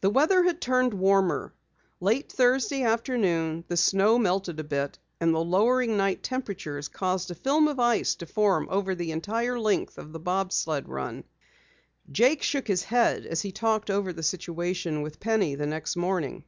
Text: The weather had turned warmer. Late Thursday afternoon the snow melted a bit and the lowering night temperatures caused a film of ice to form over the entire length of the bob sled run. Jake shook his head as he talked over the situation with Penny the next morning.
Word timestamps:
The 0.00 0.10
weather 0.10 0.42
had 0.42 0.60
turned 0.60 0.92
warmer. 0.92 1.54
Late 2.00 2.32
Thursday 2.32 2.82
afternoon 2.82 3.62
the 3.68 3.76
snow 3.76 4.18
melted 4.18 4.58
a 4.58 4.64
bit 4.64 4.98
and 5.20 5.32
the 5.32 5.38
lowering 5.38 5.96
night 5.96 6.24
temperatures 6.24 6.88
caused 6.88 7.30
a 7.30 7.36
film 7.36 7.68
of 7.68 7.78
ice 7.78 8.16
to 8.16 8.26
form 8.26 8.66
over 8.68 8.96
the 8.96 9.12
entire 9.12 9.56
length 9.56 9.98
of 9.98 10.12
the 10.12 10.18
bob 10.18 10.50
sled 10.50 10.88
run. 10.88 11.22
Jake 12.10 12.42
shook 12.42 12.66
his 12.66 12.82
head 12.82 13.24
as 13.24 13.42
he 13.42 13.52
talked 13.52 13.88
over 13.88 14.12
the 14.12 14.24
situation 14.24 15.00
with 15.02 15.20
Penny 15.20 15.54
the 15.54 15.66
next 15.66 15.94
morning. 15.94 16.42